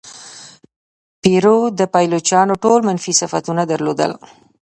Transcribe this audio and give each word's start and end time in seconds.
پیرو 1.21 1.59
د 1.79 1.81
پایلوچانو 1.93 2.53
ټول 2.63 2.79
منفي 2.87 3.13
صفتونه 3.21 3.61
درلودل. 3.71 4.11